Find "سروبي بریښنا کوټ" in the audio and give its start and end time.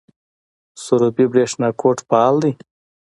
0.83-1.97